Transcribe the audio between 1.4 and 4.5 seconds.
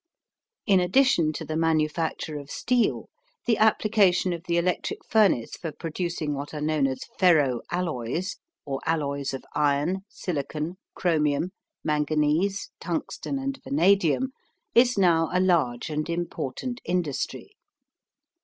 the manufacture of steel, the application of